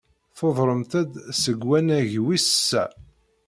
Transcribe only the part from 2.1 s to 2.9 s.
wis sa.